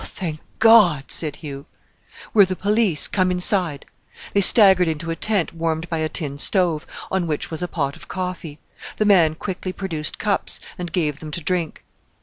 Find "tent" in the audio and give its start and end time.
5.15-5.53